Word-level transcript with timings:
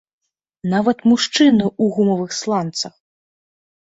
Нават 0.73 1.03
мужчыны 1.11 1.65
ў 1.83 1.85
гумавых 1.99 2.31
сланцах! 2.41 2.93